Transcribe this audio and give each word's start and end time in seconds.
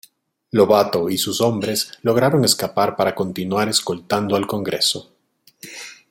Lobato 0.49 1.11
y 1.11 1.17
sus 1.19 1.41
hombres 1.41 1.91
lograron 2.01 2.43
escapar 2.43 2.95
para 2.95 3.13
continuar 3.13 3.69
escoltando 3.69 4.35
al 4.35 4.47
Congreso. 4.47 5.11